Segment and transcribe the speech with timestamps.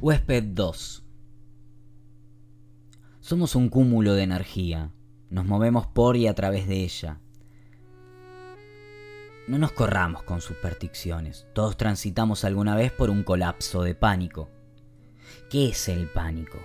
[0.00, 1.02] Huésped 2.
[3.18, 4.92] Somos un cúmulo de energía.
[5.28, 7.18] Nos movemos por y a través de ella.
[9.48, 11.48] No nos corramos con supersticiones.
[11.52, 14.48] Todos transitamos alguna vez por un colapso de pánico.
[15.50, 16.58] ¿Qué es el pánico?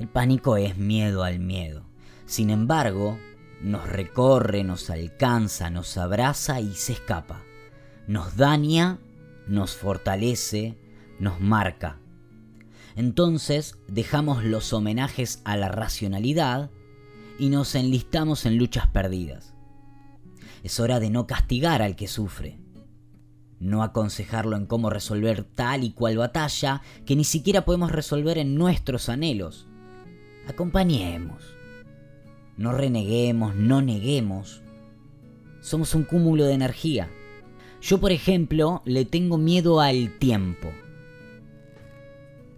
[0.00, 1.86] El pánico es miedo al miedo.
[2.26, 3.16] Sin embargo,
[3.60, 7.44] nos recorre, nos alcanza, nos abraza y se escapa.
[8.08, 8.98] Nos daña,
[9.46, 10.76] nos fortalece,
[11.20, 12.00] nos marca.
[12.96, 16.70] Entonces dejamos los homenajes a la racionalidad
[17.38, 19.54] y nos enlistamos en luchas perdidas.
[20.62, 22.58] Es hora de no castigar al que sufre,
[23.58, 28.54] no aconsejarlo en cómo resolver tal y cual batalla que ni siquiera podemos resolver en
[28.54, 29.66] nuestros anhelos.
[30.46, 31.54] Acompañemos,
[32.56, 34.62] no reneguemos, no neguemos.
[35.60, 37.10] Somos un cúmulo de energía.
[37.82, 40.70] Yo, por ejemplo, le tengo miedo al tiempo.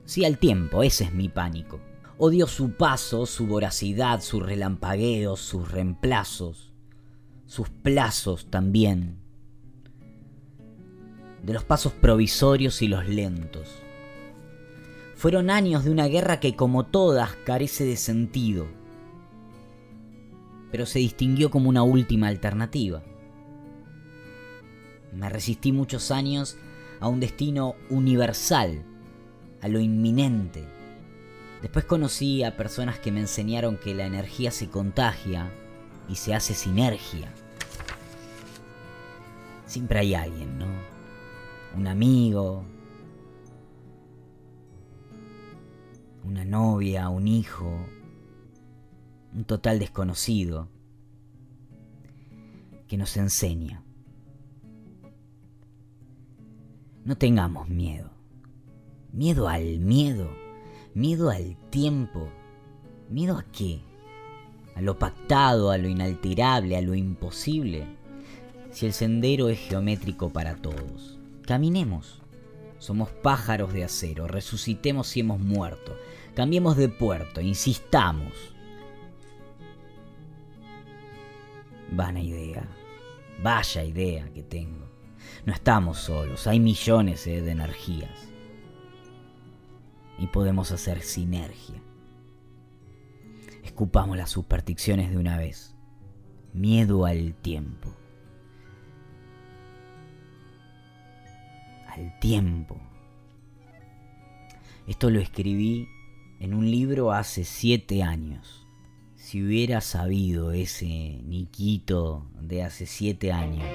[0.06, 1.80] Sí, al tiempo, ese es mi pánico.
[2.16, 6.72] Odio su paso, su voracidad, sus relampagueos, sus reemplazos,
[7.44, 9.18] sus plazos también.
[11.42, 13.82] De los pasos provisorios y los lentos.
[15.16, 18.66] Fueron años de una guerra que como todas carece de sentido,
[20.70, 23.02] pero se distinguió como una última alternativa.
[25.12, 26.56] Me resistí muchos años
[27.00, 28.84] a un destino universal
[29.60, 30.64] a lo inminente.
[31.62, 35.50] Después conocí a personas que me enseñaron que la energía se contagia
[36.08, 37.32] y se hace sinergia.
[39.66, 40.66] Siempre hay alguien, ¿no?
[41.76, 42.64] Un amigo,
[46.24, 47.86] una novia, un hijo,
[49.34, 50.68] un total desconocido,
[52.86, 53.82] que nos enseña.
[57.04, 58.15] No tengamos miedo.
[59.16, 60.28] Miedo al miedo.
[60.92, 62.28] Miedo al tiempo.
[63.08, 63.80] ¿Miedo a qué?
[64.74, 67.86] A lo pactado, a lo inalterable, a lo imposible.
[68.72, 71.18] Si el sendero es geométrico para todos.
[71.46, 72.20] Caminemos.
[72.78, 74.28] Somos pájaros de acero.
[74.28, 75.96] Resucitemos si hemos muerto.
[76.34, 77.40] Cambiemos de puerto.
[77.40, 78.34] Insistamos.
[81.90, 82.68] Vana idea.
[83.42, 84.86] Vaya idea que tengo.
[85.46, 86.46] No estamos solos.
[86.46, 88.35] Hay millones eh, de energías
[90.18, 91.82] y podemos hacer sinergia.
[93.64, 95.74] Escupamos las supersticiones de una vez.
[96.52, 97.94] Miedo al tiempo.
[101.88, 102.80] Al tiempo.
[104.86, 105.88] Esto lo escribí
[106.40, 108.66] en un libro hace siete años.
[109.16, 113.68] Si hubiera sabido ese Niquito de hace siete años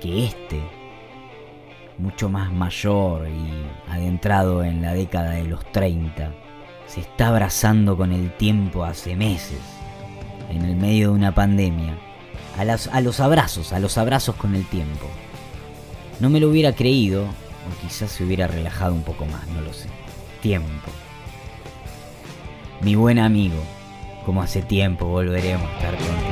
[0.00, 0.81] que este
[1.98, 6.32] mucho más mayor y adentrado en la década de los 30,
[6.86, 9.60] se está abrazando con el tiempo hace meses,
[10.50, 11.96] en el medio de una pandemia,
[12.58, 15.06] a, los abrazos, a los abrazos con el tiempo.
[16.20, 19.72] No me lo hubiera creído, o quizás se hubiera relajado un poco más, no lo
[19.72, 19.88] sé.
[20.40, 20.90] Tiempo.
[22.80, 23.62] Mi buen amigo,
[24.26, 26.31] como hace tiempo volveremos a estar contigo.